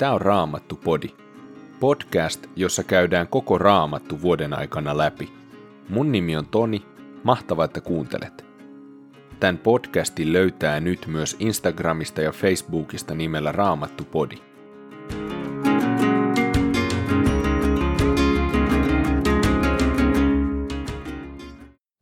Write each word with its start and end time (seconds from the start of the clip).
Tämä 0.00 0.12
on 0.12 0.20
Raamattu 0.20 0.76
Podi. 0.76 1.08
Podcast, 1.80 2.46
jossa 2.56 2.84
käydään 2.84 3.28
koko 3.28 3.58
Raamattu 3.58 4.22
vuoden 4.22 4.54
aikana 4.54 4.98
läpi. 4.98 5.32
Mun 5.88 6.12
nimi 6.12 6.36
on 6.36 6.46
Toni, 6.46 6.86
mahtavaa, 7.22 7.64
että 7.64 7.80
kuuntelet. 7.80 8.44
Tämän 9.40 9.58
podcastin 9.58 10.32
löytää 10.32 10.80
nyt 10.80 11.06
myös 11.06 11.36
Instagramista 11.38 12.20
ja 12.22 12.32
Facebookista 12.32 13.14
nimellä 13.14 13.52
Raamattu 13.52 14.04
Podi. 14.04 14.36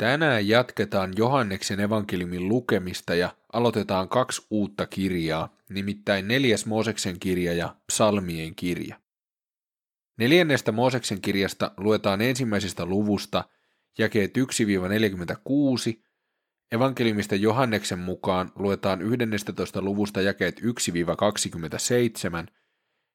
Tänään 0.09 0.49
jatketaan 0.49 1.13
Johanneksen 1.17 1.81
evankeliumin 1.81 2.49
lukemista 2.49 3.15
ja 3.15 3.37
aloitetaan 3.53 4.09
kaksi 4.09 4.47
uutta 4.51 4.87
kirjaa, 4.87 5.57
nimittäin 5.69 6.29
neljäs 6.29 6.67
Mooseksen 6.67 7.21
kirja 7.21 7.55
ja 7.55 7.77
psalmien 7.87 8.55
kirja. 8.55 9.01
Neljännestä 10.17 10.73
Mooseksen 10.73 11.21
kirjasta 11.21 11.71
luetaan 11.77 12.21
ensimmäisestä 12.21 12.87
luvusta 12.87 13.45
jakeet 13.99 14.31
1-46, 14.39 14.43
evankeliumista 16.73 17.35
Johanneksen 17.35 17.99
mukaan 17.99 18.53
luetaan 18.55 19.03
11. 19.03 19.83
luvusta 19.83 20.23
jakeet 20.23 20.61
1-27 20.61 20.65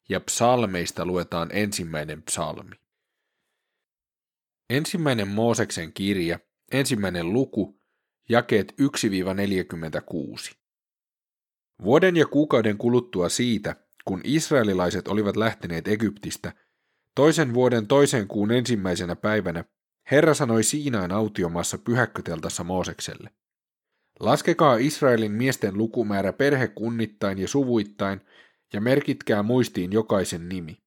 ja 0.09 0.19
psalmeista 0.19 1.05
luetaan 1.05 1.49
ensimmäinen 1.53 2.23
psalmi. 2.23 2.75
Ensimmäinen 4.69 5.27
Mooseksen 5.27 5.93
kirja– 5.93 6.39
ensimmäinen 6.73 7.33
luku, 7.33 7.79
jakeet 8.29 8.73
1-46. 8.81 10.53
Vuoden 11.83 12.17
ja 12.17 12.25
kuukauden 12.25 12.77
kuluttua 12.77 13.29
siitä, 13.29 13.75
kun 14.05 14.21
israelilaiset 14.23 15.07
olivat 15.07 15.35
lähteneet 15.35 15.87
Egyptistä, 15.87 16.53
toisen 17.15 17.53
vuoden 17.53 17.87
toisen 17.87 18.27
kuun 18.27 18.51
ensimmäisenä 18.51 19.15
päivänä, 19.15 19.65
Herra 20.11 20.33
sanoi 20.33 20.63
Siinain 20.63 21.11
autiomassa 21.11 21.77
pyhäkköteltassa 21.77 22.63
Moosekselle. 22.63 23.29
Laskekaa 24.19 24.75
Israelin 24.75 25.31
miesten 25.31 25.77
lukumäärä 25.77 26.33
perhekunnittain 26.33 27.37
ja 27.37 27.47
suvuittain, 27.47 28.21
ja 28.73 28.81
merkitkää 28.81 29.43
muistiin 29.43 29.91
jokaisen 29.91 30.49
nimi. 30.49 30.82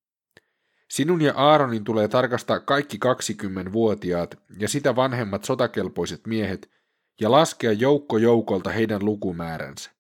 Sinun 0.91 1.23
ja 1.23 1.33
Aaronin 1.37 1.85
tulee 1.85 2.09
tarkastaa 2.09 2.61
kaikki 2.61 2.99
20-vuotiaat 3.07 4.39
ja 4.59 4.69
sitä 4.69 4.97
vanhemmat 4.97 5.45
sotakelpoiset 5.45 6.27
miehet 6.27 6.71
ja 7.21 7.31
laskea 7.31 7.73
joukko 7.73 8.19
joukolta 8.19 8.71
heidän 8.71 9.05
lukumääränsä. 9.05 9.91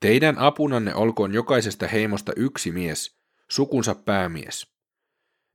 Teidän 0.00 0.38
apunanne 0.38 0.94
olkoon 0.94 1.34
jokaisesta 1.34 1.86
heimosta 1.86 2.32
yksi 2.36 2.72
mies, 2.72 3.18
sukunsa 3.50 3.94
päämies. 3.94 4.74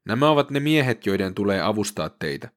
Nämä 0.05 0.29
ovat 0.29 0.51
ne 0.51 0.59
miehet, 0.59 1.05
joiden 1.05 1.35
tulee 1.35 1.61
avustaa 1.61 2.09
teitä. 2.09 2.49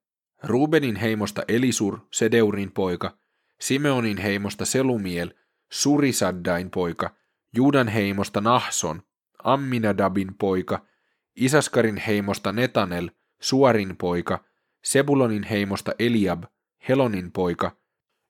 Rubenin 0.43 0.97
heimosta 0.97 1.43
Elisur, 1.49 1.99
Sedeurin 2.11 2.73
poika, 2.73 3.19
Simeonin 3.61 4.19
heimosta 4.19 4.65
Selumiel, 4.65 5.31
Surisaddain 5.73 6.71
poika, 6.71 7.17
Juudan 7.57 7.89
heimosta 7.89 8.41
Nahson, 8.41 9.03
Amminadabin 9.45 10.35
poika– 10.39 10.87
Isaskarin 11.37 11.97
heimosta 11.97 12.53
Netanel, 12.53 13.11
Suorin 13.41 13.97
poika, 13.97 14.45
Sebulonin 14.85 15.43
heimosta 15.43 15.93
Eliab, 15.99 16.45
Helonin 16.89 17.33
poika, 17.33 17.77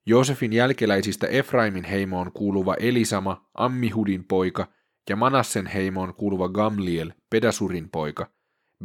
Joosefin 0.06 0.52
jälkeläisistä 0.52 1.26
Efraimin 1.26 1.84
heimoon 1.84 2.32
kuuluva 2.32 2.74
Elisama, 2.74 3.48
Ammihudin 3.54 4.24
poika, 4.24 4.66
ja 5.08 5.16
Manassen 5.16 5.66
heimoon 5.66 6.14
kuuluva 6.14 6.48
Gamliel, 6.48 7.12
Pedasurin 7.30 7.88
poika, 7.90 8.30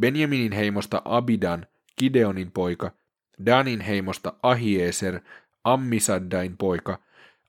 Benjaminin 0.00 0.52
heimosta 0.52 1.02
Abidan, 1.04 1.66
Gideonin 1.98 2.50
poika, 2.50 2.90
Danin 3.46 3.80
heimosta 3.80 4.32
Ahieser, 4.42 5.20
Ammisaddain 5.64 6.56
poika, 6.56 6.98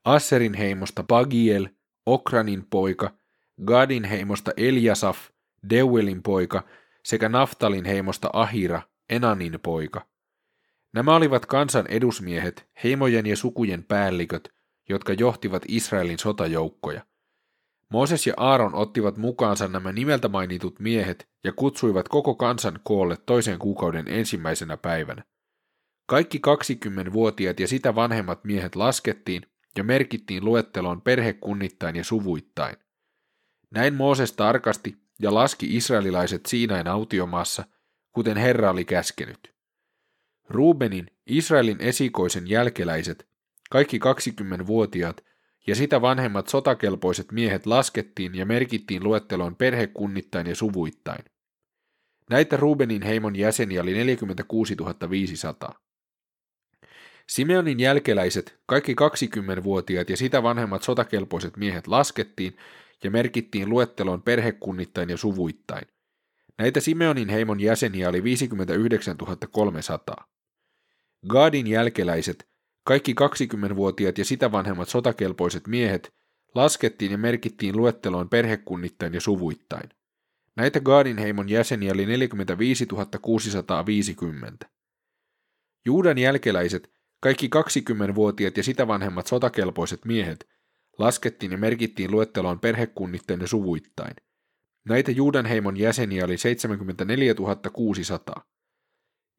Asserin 0.06 0.54
heimosta 0.54 1.04
Pagiel, 1.04 1.70
Okranin 2.06 2.68
poika, 2.70 3.12
Gadin 3.66 4.04
heimosta 4.04 4.52
Eliasaf, 4.58 5.30
Deuelin 5.70 6.24
poika 6.24 6.64
sekä 7.06 7.30
Naftalin 7.30 7.86
heimosta 7.86 8.30
Ahira, 8.34 8.82
Enanin 9.10 9.60
poika. 9.64 10.06
Nämä 10.94 11.16
olivat 11.16 11.46
kansan 11.46 11.88
edusmiehet, 11.88 12.70
heimojen 12.84 13.26
ja 13.26 13.36
sukujen 13.36 13.84
päälliköt, 13.84 14.54
jotka 14.90 15.14
johtivat 15.14 15.64
Israelin 15.68 16.20
sotajoukkoja. 16.20 17.06
Mooses 17.90 18.28
ja 18.28 18.34
Aaron 18.38 18.76
ottivat 18.76 19.18
mukaansa 19.18 19.68
nämä 19.68 19.92
nimeltä 19.92 20.28
mainitut 20.28 20.80
miehet 20.80 21.30
ja 21.44 21.54
kutsuivat 21.54 22.08
koko 22.08 22.36
kansan 22.36 22.80
koolle 22.84 23.18
toisen 23.26 23.60
kuukauden 23.60 24.08
ensimmäisenä 24.08 24.78
päivänä. 24.78 25.24
Kaikki 26.06 26.42
20-vuotiaat 26.88 27.60
ja 27.60 27.68
sitä 27.68 27.96
vanhemmat 27.96 28.44
miehet 28.44 28.76
laskettiin 28.76 29.42
ja 29.78 29.84
merkittiin 29.84 30.46
luetteloon 30.46 31.02
perhekunnittain 31.02 31.96
ja 31.96 32.04
suvuittain. 32.04 32.76
Näin 33.72 33.94
Mooses 33.94 34.34
tarkasti 34.34 34.98
ja 35.20 35.34
laski 35.34 35.76
israelilaiset 35.76 36.46
Siinain 36.46 36.88
autiomaassa, 36.88 37.64
kuten 38.12 38.38
Herra 38.38 38.72
oli 38.72 38.86
käskenyt. 38.86 39.54
Ruubenin, 40.50 41.08
Israelin 41.26 41.82
esikoisen 41.82 42.50
jälkeläiset, 42.50 43.28
kaikki 43.70 44.00
20-vuotiaat 44.00 45.24
ja 45.68 45.76
sitä 45.76 46.02
vanhemmat 46.02 46.48
sotakelpoiset 46.48 47.32
miehet 47.32 47.66
laskettiin 47.66 48.36
ja 48.36 48.46
merkittiin 48.46 49.04
luetteloon 49.04 49.56
perhekunnittain 49.56 50.48
ja 50.48 50.56
suvuittain. 50.56 51.26
Näitä 52.30 52.58
Ruubenin 52.58 53.02
heimon 53.02 53.36
jäseniä 53.36 53.82
oli 53.82 53.94
46 53.94 54.78
500. 55.10 55.80
Simeonin 57.30 57.80
jälkeläiset, 57.80 58.60
kaikki 58.66 58.94
20-vuotiaat 58.94 60.10
ja 60.10 60.18
sitä 60.18 60.44
vanhemmat 60.44 60.84
sotakelpoiset 60.84 61.58
miehet 61.58 61.88
laskettiin 61.88 62.58
ja 63.04 63.12
merkittiin 63.12 63.70
luetteloon 63.70 64.22
perhekunnittain 64.22 65.10
ja 65.10 65.18
suvuittain. 65.18 65.88
Näitä 66.58 66.80
Simeonin 66.80 67.30
heimon 67.30 67.60
jäseniä 67.60 68.10
oli 68.10 68.24
59 68.24 69.18
300. 69.52 70.28
Gaadin 71.28 71.68
jälkeläiset, 71.68 72.50
kaikki 72.84 73.16
20-vuotiaat 73.22 74.18
ja 74.18 74.26
sitä 74.26 74.52
vanhemmat 74.52 74.90
sotakelpoiset 74.90 75.68
miehet, 75.68 76.14
laskettiin 76.56 77.12
ja 77.12 77.18
merkittiin 77.18 77.78
luetteloon 77.78 78.30
perhekunnittain 78.30 79.14
ja 79.14 79.22
suvuittain. 79.22 79.90
Näitä 80.56 80.80
Gaadin 80.80 81.18
heimon 81.18 81.50
jäseniä 81.50 81.94
oli 81.94 82.06
45 82.06 82.88
650. 83.22 84.70
Juudan 85.86 86.18
jälkeläiset, 86.18 86.92
kaikki 87.20 87.50
20-vuotiaat 87.56 88.58
ja 88.58 88.64
sitä 88.64 88.88
vanhemmat 88.88 89.28
sotakelpoiset 89.28 90.06
miehet, 90.06 90.49
laskettiin 91.00 91.52
ja 91.52 91.58
merkittiin 91.58 92.12
luetteloon 92.12 92.60
perhekunnittain 92.60 93.42
ja 93.42 93.48
suvuittain. 93.48 94.16
Näitä 94.86 95.12
Juudanheimon 95.12 95.78
jäseniä 95.78 96.26
oli 96.26 96.38
74 96.38 97.36
600. 97.74 98.46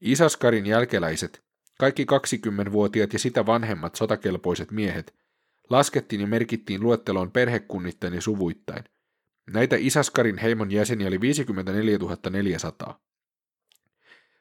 Isaskarin 0.01 0.67
jälkeläiset, 0.67 1.45
kaikki 1.79 2.05
20-vuotiaat 2.05 3.13
ja 3.13 3.19
sitä 3.19 3.47
vanhemmat 3.47 3.95
sotakelpoiset 3.95 4.71
miehet, 4.71 5.15
laskettiin 5.71 6.21
ja 6.21 6.27
merkittiin 6.27 6.83
luetteloon 6.83 7.31
perhekunnittain 7.31 8.15
ja 8.15 8.21
suvuittain. 8.21 8.85
Näitä 9.51 9.77
Isaskarin 9.79 10.39
heimon 10.39 10.71
jäseniä 10.71 11.09
oli 11.09 11.21
54 11.21 11.99
400. 12.31 13.01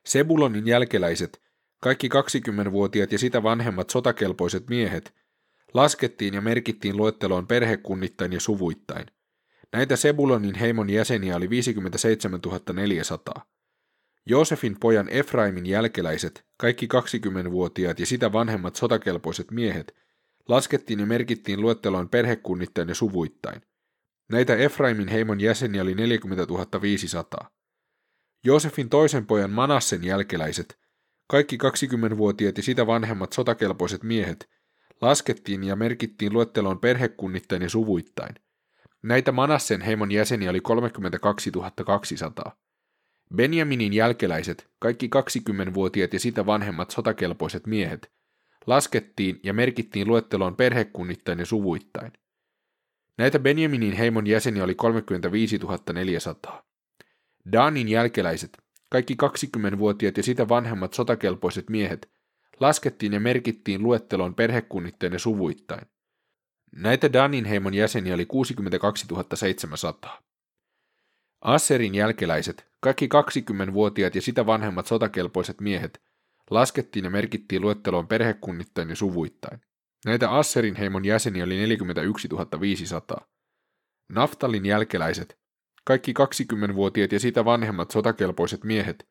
Sebulonin 0.06 0.68
jälkeläiset, 0.68 1.42
kaikki 1.82 2.10
20-vuotiaat 2.10 3.12
ja 3.12 3.20
sitä 3.20 3.44
vanhemmat 3.44 3.90
sotakelpoiset 3.90 4.70
miehet, 4.70 5.19
laskettiin 5.74 6.34
ja 6.34 6.42
merkittiin 6.42 6.98
luetteloon 6.98 7.48
perhekunnittain 7.48 8.34
ja 8.34 8.40
suvuittain. 8.40 9.06
Näitä 9.74 9.96
Sebulonin 9.96 10.56
heimon 10.56 10.90
jäseniä 10.90 11.36
oli 11.36 11.50
57 11.50 12.40
400. 12.74 13.46
Joosefin 14.26 14.80
pojan 14.80 15.10
Efraimin 15.10 15.66
jälkeläiset, 15.66 16.46
kaikki 16.58 16.88
20-vuotiaat 16.94 18.00
ja 18.00 18.06
sitä 18.06 18.34
vanhemmat 18.34 18.76
sotakelpoiset 18.76 19.52
miehet, 19.52 19.96
laskettiin 20.48 21.00
ja 21.00 21.06
merkittiin 21.06 21.62
luetteloon 21.62 22.10
perhekunnittain 22.10 22.90
ja 22.90 22.96
suvuittain. 22.96 23.62
Näitä 24.32 24.56
Efraimin 24.56 25.08
heimon 25.08 25.42
jäseniä 25.42 25.82
oli 25.82 25.96
40 25.96 26.48
500. 26.82 27.50
Joosefin 28.46 28.90
toisen 28.90 29.26
pojan 29.26 29.52
Manassen 29.52 30.04
jälkeläiset, 30.04 30.80
kaikki 31.28 31.58
20-vuotiaat 31.58 32.58
ja 32.58 32.64
sitä 32.64 32.88
vanhemmat 32.88 33.34
sotakelpoiset 33.34 34.04
miehet, 34.04 34.50
laskettiin 35.02 35.64
ja 35.64 35.76
merkittiin 35.76 36.34
luetteloon 36.34 36.80
perhekunnittain 36.80 37.62
ja 37.62 37.70
suvuittain. 37.70 38.36
Näitä 39.02 39.32
Manassen 39.32 39.82
heimon 39.82 40.12
jäseniä 40.12 40.50
oli 40.50 40.62
32 40.62 41.52
200. 41.86 42.58
Benjaminin 43.36 43.94
jälkeläiset, 43.94 44.70
kaikki 44.80 45.10
20-vuotiaat 45.16 46.14
ja 46.14 46.20
sitä 46.20 46.46
vanhemmat 46.46 46.92
sotakelpoiset 46.92 47.68
miehet, 47.68 48.12
laskettiin 48.68 49.40
ja 49.44 49.54
merkittiin 49.54 50.08
luetteloon 50.08 50.56
perhekunnittain 50.56 51.40
ja 51.40 51.46
suvuittain. 51.46 52.14
Näitä 53.18 53.40
Benjaminin 53.40 53.94
heimon 53.94 54.28
jäseniä 54.28 54.64
oli 54.64 54.76
35 54.76 55.60
400. 55.94 56.66
Danin 57.52 57.88
jälkeläiset, 57.88 58.58
kaikki 58.90 59.18
20-vuotiaat 59.24 60.18
ja 60.18 60.24
sitä 60.24 60.50
vanhemmat 60.50 60.94
sotakelpoiset 60.94 61.70
miehet, 61.70 62.10
laskettiin 62.60 63.14
ja 63.14 63.20
merkittiin 63.20 63.84
luetteloon 63.84 64.36
perhekunnittain 64.36 65.14
ja 65.14 65.20
suvuittain. 65.20 65.88
Näitä 66.76 67.14
Danin 67.14 67.46
heimon 67.46 67.74
jäseniä 67.74 68.14
oli 68.14 68.26
62 68.26 69.06
700. 69.34 70.22
Asserin 71.42 71.96
jälkeläiset, 71.96 72.68
kaikki 72.80 73.10
20-vuotiaat 73.52 74.16
ja 74.16 74.22
sitä 74.22 74.46
vanhemmat 74.46 74.88
sotakelpoiset 74.88 75.62
miehet, 75.62 76.02
laskettiin 76.50 77.06
ja 77.06 77.10
merkittiin 77.10 77.62
luetteloon 77.62 78.08
perhekunnittain 78.08 78.90
ja 78.90 78.96
suvuittain. 78.96 79.62
Näitä 80.06 80.32
Asserin 80.32 80.76
heimon 80.76 81.06
jäseniä 81.06 81.44
oli 81.44 81.56
41 81.56 82.30
500. 82.60 83.28
Naftalin 84.10 84.66
jälkeläiset, 84.66 85.40
kaikki 85.84 86.14
20-vuotiaat 86.54 87.12
ja 87.12 87.20
sitä 87.20 87.46
vanhemmat 87.46 87.92
sotakelpoiset 87.92 88.64
miehet, 88.64 89.08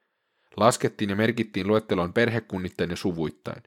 laskettiin 0.56 1.10
ja 1.10 1.16
merkittiin 1.16 1.66
luetteloon 1.66 2.12
perhekunnittain 2.12 2.90
ja 2.90 2.96
suvuittain. 2.96 3.62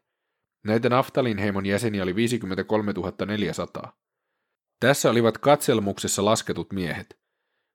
Näitä 0.64 0.90
Naftalin 0.90 1.38
heimon 1.38 1.66
jäseniä 1.66 2.04
oli 2.04 2.16
53 2.16 2.94
400. 3.28 3.98
Tässä 4.80 5.10
olivat 5.10 5.38
katselmuksessa 5.38 6.26
lasketut 6.26 6.74
miehet. 6.74 7.20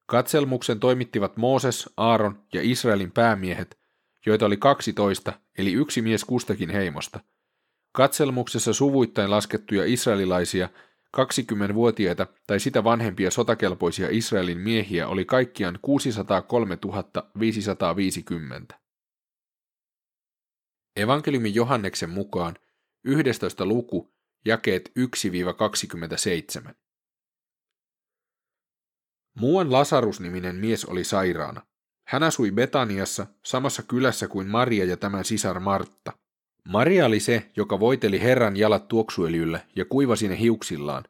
Katselmuksen 0.07 0.81
toimittivat 0.81 1.37
Mooses, 1.37 1.91
Aaron 1.97 2.43
ja 2.53 2.61
Israelin 2.65 3.13
päämiehet, 3.13 3.79
joita 4.27 4.47
oli 4.47 4.57
12, 4.57 5.33
eli 5.59 5.73
yksi 5.73 6.03
mies 6.03 6.25
kustakin 6.25 6.71
heimosta. 6.71 7.21
Katselmuksessa 7.93 8.73
suvuittain 8.73 9.31
laskettuja 9.31 9.85
israelilaisia 9.85 10.69
20-vuotiaita 11.17 12.27
tai 12.47 12.61
sitä 12.61 12.85
vanhempia 12.85 13.31
sotakelpoisia 13.31 14.09
Israelin 14.11 14.59
miehiä 14.59 15.09
oli 15.09 15.25
kaikkiaan 15.25 15.79
603 15.83 16.79
550. 17.39 18.86
Evankeliumi 20.97 21.55
Johanneksen 21.55 22.11
mukaan 22.11 22.57
11. 23.05 23.67
luku, 23.67 24.15
jakeet 24.45 24.93
1-27. 26.69 26.75
Muuan 29.35 29.73
Lasarus-niminen 29.73 30.57
mies 30.57 30.85
oli 30.85 31.05
sairaana. 31.05 31.67
Hän 32.09 32.23
asui 32.23 32.51
Betaniassa, 32.51 33.27
samassa 33.43 33.83
kylässä 33.83 34.29
kuin 34.29 34.47
Maria 34.47 34.85
ja 34.85 34.97
tämän 34.97 35.25
sisar 35.25 35.61
Martta. 35.61 36.13
Maria 36.69 37.07
oli 37.07 37.21
se, 37.21 37.51
joka 37.57 37.81
voiteli 37.81 38.21
Herran 38.21 38.57
jalat 38.57 38.89
tuoksuöljyllä 38.89 39.61
ja 39.77 39.85
kuivasi 39.85 40.29
ne 40.29 40.39
hiuksillaan, 40.39 41.05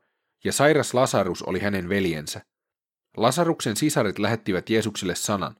ja 0.44 0.52
sairas 0.52 0.94
Lasarus 0.94 1.42
oli 1.42 1.60
hänen 1.60 1.88
veljensä. 1.88 2.40
Lasaruksen 3.16 3.76
sisaret 3.76 4.18
lähettivät 4.18 4.70
Jeesukselle 4.70 5.14
sanan. 5.14 5.56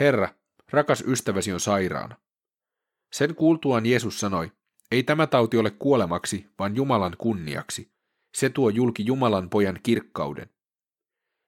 Herra, 0.00 0.28
rakas 0.70 1.04
ystäväsi 1.06 1.52
on 1.52 1.60
sairaana. 1.60 2.23
Sen 3.14 3.34
kuultuaan 3.34 3.86
Jeesus 3.86 4.20
sanoi, 4.20 4.52
ei 4.90 5.02
tämä 5.02 5.26
tauti 5.26 5.56
ole 5.56 5.70
kuolemaksi, 5.70 6.46
vaan 6.58 6.76
Jumalan 6.76 7.16
kunniaksi. 7.18 7.92
Se 8.34 8.48
tuo 8.48 8.68
julki 8.68 9.06
Jumalan 9.06 9.50
pojan 9.50 9.78
kirkkauden. 9.82 10.50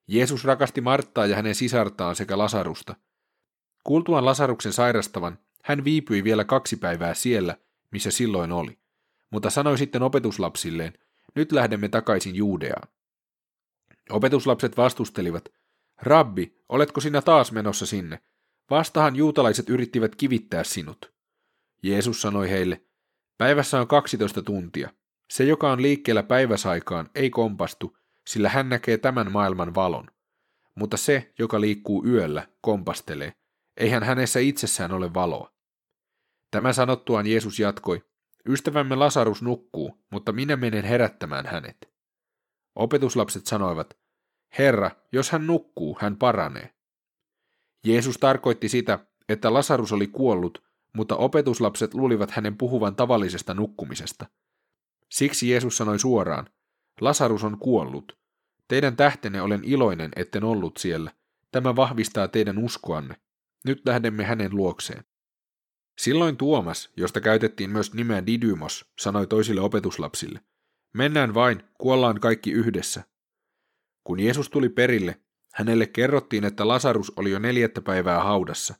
Jeesus 0.08 0.44
rakasti 0.44 0.80
Marttaa 0.80 1.26
ja 1.26 1.36
hänen 1.36 1.54
sisartaan 1.54 2.16
sekä 2.16 2.38
Lasarusta. 2.38 2.96
Kuultuaan 3.84 4.24
Lasaruksen 4.24 4.72
sairastavan, 4.72 5.38
hän 5.62 5.84
viipyi 5.84 6.24
vielä 6.24 6.44
kaksi 6.44 6.76
päivää 6.76 7.14
siellä, 7.14 7.56
missä 7.90 8.10
silloin 8.10 8.52
oli, 8.52 8.78
mutta 9.30 9.50
sanoi 9.50 9.78
sitten 9.78 10.02
opetuslapsilleen, 10.02 10.92
nyt 11.34 11.52
lähdemme 11.52 11.88
takaisin 11.88 12.34
Juudeaan. 12.34 12.88
Opetuslapset 14.10 14.76
vastustelivat, 14.76 15.48
Rabbi, 16.02 16.56
oletko 16.68 17.00
sinä 17.00 17.22
taas 17.22 17.52
menossa 17.52 17.86
sinne? 17.86 18.20
Vastahan 18.70 19.16
juutalaiset 19.16 19.70
yrittivät 19.70 20.16
kivittää 20.16 20.64
sinut. 20.64 21.15
Jeesus 21.86 22.22
sanoi 22.22 22.50
heille, 22.50 22.82
päivässä 23.38 23.80
on 23.80 23.88
12 23.88 24.42
tuntia. 24.42 24.90
Se, 25.32 25.44
joka 25.44 25.72
on 25.72 25.82
liikkeellä 25.82 26.22
päiväsaikaan, 26.22 27.10
ei 27.14 27.30
kompastu, 27.30 27.96
sillä 28.28 28.48
hän 28.48 28.68
näkee 28.68 28.98
tämän 28.98 29.32
maailman 29.32 29.74
valon. 29.74 30.06
Mutta 30.74 30.96
se, 30.96 31.32
joka 31.38 31.60
liikkuu 31.60 32.06
yöllä, 32.06 32.48
kompastelee. 32.60 33.32
Eihän 33.76 34.02
hänessä 34.02 34.40
itsessään 34.40 34.92
ole 34.92 35.14
valoa. 35.14 35.52
Tämä 36.50 36.72
sanottuaan 36.72 37.26
Jeesus 37.26 37.58
jatkoi, 37.58 38.04
Ystävämme 38.48 38.94
Lasarus 38.94 39.42
nukkuu, 39.42 40.04
mutta 40.12 40.32
minä 40.32 40.56
menen 40.56 40.84
herättämään 40.84 41.46
hänet. 41.46 41.76
Opetuslapset 42.74 43.46
sanoivat, 43.46 43.98
Herra, 44.58 44.90
jos 45.12 45.30
hän 45.30 45.46
nukkuu, 45.46 45.98
hän 46.00 46.16
paranee. 46.16 46.74
Jeesus 47.86 48.18
tarkoitti 48.18 48.68
sitä, 48.68 48.98
että 49.28 49.52
Lasarus 49.52 49.92
oli 49.92 50.06
kuollut, 50.06 50.62
mutta 50.96 51.16
opetuslapset 51.16 51.94
luulivat 51.94 52.30
hänen 52.30 52.56
puhuvan 52.56 52.96
tavallisesta 52.96 53.54
nukkumisesta. 53.54 54.26
Siksi 55.10 55.50
Jeesus 55.50 55.76
sanoi 55.76 55.98
suoraan, 55.98 56.46
Lasarus 57.00 57.44
on 57.44 57.58
kuollut. 57.58 58.18
Teidän 58.68 58.96
tähtenne 58.96 59.42
olen 59.42 59.64
iloinen, 59.64 60.10
etten 60.16 60.44
ollut 60.44 60.76
siellä. 60.76 61.12
Tämä 61.52 61.76
vahvistaa 61.76 62.28
teidän 62.28 62.58
uskoanne. 62.58 63.16
Nyt 63.64 63.82
lähdemme 63.86 64.24
hänen 64.24 64.56
luokseen. 64.56 65.04
Silloin 65.98 66.36
Tuomas, 66.36 66.90
josta 66.96 67.20
käytettiin 67.20 67.70
myös 67.70 67.94
nimeä 67.94 68.26
Didymos, 68.26 68.92
sanoi 68.98 69.26
toisille 69.26 69.60
opetuslapsille, 69.60 70.40
mennään 70.94 71.34
vain, 71.34 71.62
kuollaan 71.80 72.20
kaikki 72.20 72.52
yhdessä. 72.52 73.04
Kun 74.04 74.20
Jeesus 74.20 74.50
tuli 74.50 74.68
perille, 74.68 75.20
hänelle 75.54 75.86
kerrottiin, 75.86 76.44
että 76.44 76.68
Lasarus 76.68 77.12
oli 77.16 77.30
jo 77.30 77.38
neljättä 77.38 77.82
päivää 77.82 78.22
haudassa. 78.22 78.74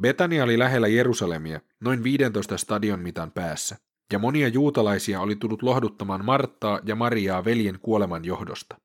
Betania 0.00 0.44
oli 0.44 0.58
lähellä 0.58 0.88
Jerusalemia, 0.88 1.60
noin 1.80 2.02
15 2.02 2.56
stadion 2.56 3.00
mitan 3.00 3.30
päässä, 3.30 3.76
ja 4.12 4.18
monia 4.18 4.48
juutalaisia 4.48 5.20
oli 5.20 5.36
tullut 5.36 5.62
lohduttamaan 5.62 6.24
Marttaa 6.24 6.80
ja 6.84 6.94
Mariaa 6.94 7.44
veljen 7.44 7.78
kuoleman 7.82 8.24
johdosta. 8.24 8.76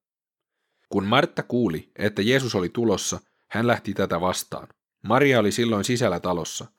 Kun 0.89 1.05
Martta 1.05 1.43
kuuli, 1.43 1.91
että 1.95 2.21
Jeesus 2.21 2.55
oli 2.55 2.69
tulossa, 2.69 3.19
hän 3.49 3.67
lähti 3.67 3.93
tätä 3.93 4.21
vastaan. 4.21 4.67
Maria 5.03 5.39
oli 5.39 5.51
silloin 5.51 5.83
sisällä 5.83 6.19
talossa– 6.19 6.65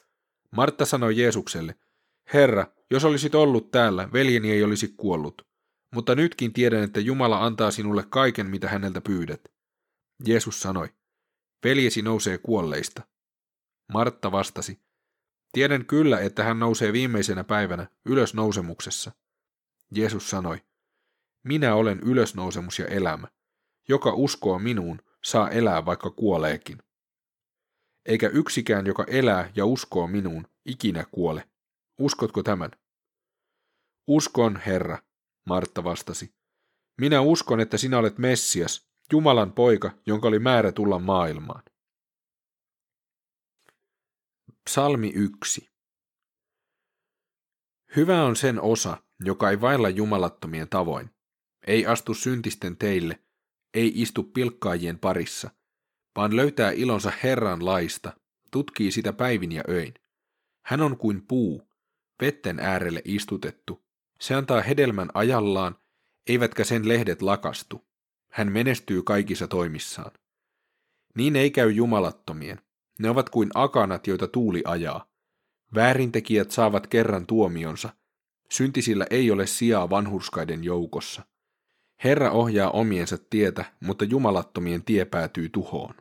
Martta 0.53 0.85
sanoi 0.85 1.17
Jeesukselle, 1.17 1.75
Herra, 2.33 2.67
jos 2.91 3.05
olisit 3.05 3.35
ollut 3.35 3.71
täällä, 3.71 4.09
veljeni 4.13 4.51
ei 4.51 4.65
olisi 4.65 4.95
kuollut. 4.97 5.47
Mutta 5.95 6.15
nytkin 6.15 6.53
tiedän, 6.53 6.83
että 6.83 7.01
Jumala 7.01 7.45
antaa 7.45 7.71
sinulle 7.71 8.05
kaiken, 8.11 8.47
mitä 8.47 8.69
häneltä 8.69 9.01
pyydät. 9.01 9.41
Jeesus 10.27 10.61
sanoi, 10.61 10.89
veljesi 11.65 12.03
nousee 12.03 12.39
kuolleista. 12.39 13.03
Martta 13.93 14.33
vastasi, 14.33 14.81
tiedän 15.53 15.87
kyllä, 15.87 16.21
että 16.21 16.45
hän 16.45 16.59
nousee 16.59 16.93
viimeisenä 16.93 17.45
päivänä 17.45 17.87
ylös 18.05 18.35
nousemuksessa. 18.35 19.13
Jeesus 19.95 20.31
sanoi, 20.31 20.63
minä 21.43 21.75
olen 21.75 22.01
ylösnousemus 22.01 22.79
ja 22.79 22.87
elämä. 22.87 23.29
Joka 23.89 24.13
uskoo 24.13 24.59
minuun, 24.59 25.03
saa 25.25 25.51
elää 25.51 25.85
vaikka 25.85 26.11
kuoleekin 26.11 26.79
eikä 28.07 28.29
yksikään, 28.29 28.87
joka 28.87 29.05
elää 29.09 29.51
ja 29.55 29.67
uskoo 29.67 30.07
minuun, 30.07 30.47
ikinä 30.65 31.05
kuole. 31.11 31.49
Uskotko 31.99 32.43
tämän? 32.43 32.71
Uskon, 34.07 34.61
Herra, 34.67 34.99
Martta 35.47 35.85
vastasi. 35.85 36.35
Minä 37.01 37.21
uskon, 37.21 37.61
että 37.61 37.79
sinä 37.79 37.99
olet 37.99 38.19
Messias, 38.19 38.87
Jumalan 39.13 39.53
poika, 39.53 39.91
jonka 40.07 40.29
oli 40.29 40.39
määrä 40.39 40.73
tulla 40.73 40.99
maailmaan. 40.99 41.63
Psalmi 44.65 45.13
1 45.15 45.71
Hyvä 47.97 48.25
on 48.25 48.37
sen 48.37 48.61
osa, 48.61 49.03
joka 49.25 49.51
ei 49.51 49.61
vailla 49.61 49.89
jumalattomien 49.89 50.69
tavoin, 50.69 51.11
ei 51.67 51.87
astu 51.87 52.15
syntisten 52.15 52.77
teille, 52.77 53.23
ei 53.75 53.93
istu 53.95 54.23
pilkkaajien 54.23 54.99
parissa– 54.99 55.51
vaan 56.17 56.37
löytää 56.37 56.71
ilonsa 56.71 57.13
Herran 57.23 57.65
laista, 57.65 58.13
tutkii 58.51 58.93
sitä 58.93 59.13
päivin 59.13 59.53
ja 59.53 59.63
öin. 59.69 59.95
Hän 60.65 60.81
on 60.81 60.97
kuin 60.97 61.27
puu, 61.27 61.69
vetten 62.21 62.61
äärelle 62.61 63.03
istutettu. 63.05 63.85
Se 64.21 64.35
antaa 64.35 64.61
hedelmän 64.61 65.09
ajallaan, 65.15 65.77
eivätkä 66.27 66.65
sen 66.65 66.89
lehdet 66.89 67.23
lakastu. 67.23 67.85
Hän 68.33 68.53
menestyy 68.53 69.03
kaikissa 69.03 69.49
toimissaan. 69.49 70.13
Niin 71.15 71.37
ei 71.37 71.51
käy 71.51 71.71
jumalattomien. 71.71 72.61
Ne 73.03 73.11
ovat 73.11 73.31
kuin 73.31 73.51
akanat, 73.55 74.07
joita 74.07 74.29
tuuli 74.29 74.63
ajaa. 74.67 75.07
Väärintekijät 75.75 76.51
saavat 76.51 76.87
kerran 76.87 77.27
tuomionsa. 77.27 77.89
Syntisillä 78.51 79.07
ei 79.11 79.31
ole 79.31 79.47
sijaa 79.47 79.91
vanhurskaiden 79.91 80.65
joukossa. 80.65 81.23
Herra 82.05 82.31
ohjaa 82.31 82.71
omiensa 82.71 83.19
tietä, 83.31 83.65
mutta 83.81 84.05
jumalattomien 84.05 84.85
tie 84.85 85.05
päätyy 85.05 85.49
tuhoon. 85.49 85.95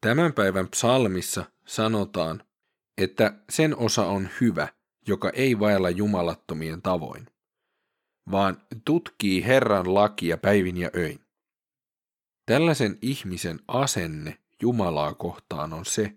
Tämän 0.00 0.32
päivän 0.32 0.68
psalmissa 0.68 1.44
sanotaan, 1.66 2.42
että 2.98 3.34
sen 3.50 3.76
osa 3.76 4.06
on 4.06 4.28
hyvä, 4.40 4.68
joka 5.08 5.30
ei 5.30 5.58
vailla 5.58 5.90
jumalattomien 5.90 6.82
tavoin, 6.82 7.26
vaan 8.30 8.56
tutkii 8.84 9.44
Herran 9.44 9.94
lakia 9.94 10.36
päivin 10.36 10.76
ja 10.76 10.90
öin. 10.96 11.20
Tällaisen 12.46 12.98
ihmisen 13.02 13.60
asenne 13.68 14.38
Jumalaa 14.62 15.14
kohtaan 15.14 15.72
on 15.72 15.84
se, 15.84 16.16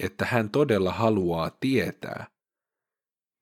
että 0.00 0.24
hän 0.24 0.50
todella 0.50 0.92
haluaa 0.92 1.50
tietää, 1.50 2.26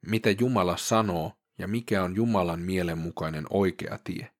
mitä 0.06 0.30
Jumala 0.30 0.76
sanoo 0.76 1.32
ja 1.58 1.68
mikä 1.68 2.02
on 2.02 2.16
Jumalan 2.16 2.60
mielenmukainen 2.60 3.44
oikea 3.50 3.98
tie. 4.04 4.32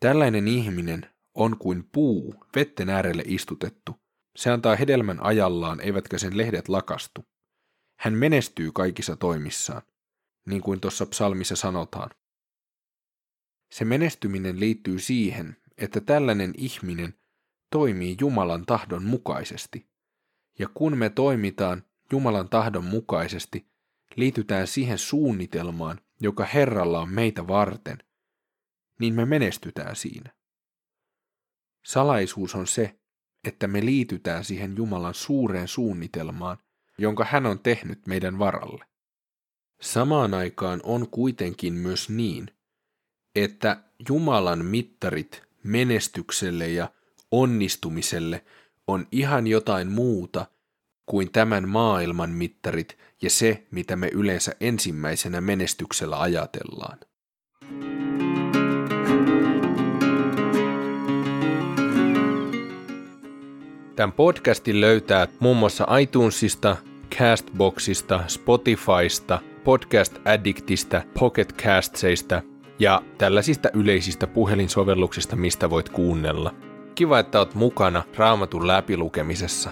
Tällainen 0.00 0.48
ihminen 0.48 1.10
on 1.34 1.58
kuin 1.58 1.88
puu 1.92 2.34
vetten 2.56 2.90
äärelle 2.90 3.22
istutettu. 3.26 3.96
Se 4.36 4.50
antaa 4.50 4.76
hedelmän 4.76 5.22
ajallaan, 5.22 5.80
eivätkä 5.80 6.18
sen 6.18 6.36
lehdet 6.36 6.68
lakastu. 6.68 7.24
Hän 8.00 8.14
menestyy 8.14 8.72
kaikissa 8.72 9.16
toimissaan, 9.16 9.82
niin 10.46 10.62
kuin 10.62 10.80
tuossa 10.80 11.06
psalmissa 11.06 11.56
sanotaan. 11.56 12.10
Se 13.72 13.84
menestyminen 13.84 14.60
liittyy 14.60 14.98
siihen, 14.98 15.56
että 15.78 16.00
tällainen 16.00 16.54
ihminen 16.56 17.14
toimii 17.70 18.16
Jumalan 18.20 18.66
tahdon 18.66 19.04
mukaisesti. 19.04 19.86
Ja 20.58 20.68
kun 20.74 20.98
me 20.98 21.10
toimitaan 21.10 21.84
Jumalan 22.12 22.48
tahdon 22.48 22.84
mukaisesti, 22.84 23.66
liitytään 24.16 24.66
siihen 24.66 24.98
suunnitelmaan, 24.98 26.00
joka 26.20 26.44
Herralla 26.44 27.00
on 27.00 27.10
meitä 27.10 27.46
varten, 27.46 27.98
niin 29.00 29.14
me 29.14 29.24
menestytään 29.24 29.96
siinä. 29.96 30.34
Salaisuus 31.84 32.54
on 32.54 32.66
se, 32.66 32.98
että 33.44 33.66
me 33.66 33.84
liitytään 33.84 34.44
siihen 34.44 34.76
Jumalan 34.76 35.14
suureen 35.14 35.68
suunnitelmaan, 35.68 36.58
jonka 36.98 37.24
hän 37.24 37.46
on 37.46 37.58
tehnyt 37.58 38.06
meidän 38.06 38.38
varalle. 38.38 38.84
Samaan 39.80 40.34
aikaan 40.34 40.80
on 40.82 41.08
kuitenkin 41.10 41.74
myös 41.74 42.08
niin, 42.08 42.50
että 43.34 43.76
Jumalan 44.08 44.64
mittarit 44.64 45.42
menestykselle 45.62 46.68
ja 46.68 46.90
onnistumiselle 47.30 48.44
on 48.86 49.06
ihan 49.12 49.46
jotain 49.46 49.90
muuta 49.90 50.46
kuin 51.06 51.32
tämän 51.32 51.68
maailman 51.68 52.30
mittarit 52.30 52.98
ja 53.22 53.30
se, 53.30 53.66
mitä 53.70 53.96
me 53.96 54.08
yleensä 54.08 54.52
ensimmäisenä 54.60 55.40
menestyksellä 55.40 56.20
ajatellaan. 56.20 56.98
Tämän 63.96 64.12
podcastin 64.12 64.80
löytää 64.80 65.28
muun 65.40 65.56
muassa 65.56 65.98
iTunesista, 65.98 66.76
Castboxista, 67.18 68.24
Spotifysta, 68.28 69.40
Podcast 69.64 70.16
Addictista, 70.24 71.02
Pocket 71.18 71.52
Castseista 71.62 72.42
ja 72.78 73.02
tällaisista 73.18 73.68
yleisistä 73.74 74.26
puhelinsovelluksista, 74.26 75.36
mistä 75.36 75.70
voit 75.70 75.88
kuunnella. 75.88 76.54
Kiva, 76.94 77.18
että 77.18 77.38
oot 77.38 77.54
mukana 77.54 78.02
Raamatun 78.16 78.66
läpilukemisessa. 78.66 79.70